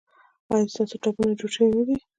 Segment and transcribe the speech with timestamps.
[0.51, 1.95] ایا ستاسو ټپونه جوړ شوي نه دي؟